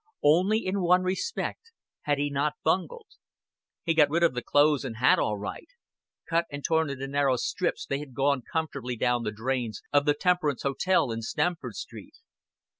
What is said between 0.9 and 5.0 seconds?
respect had he not bungled. He got rid of the clothes and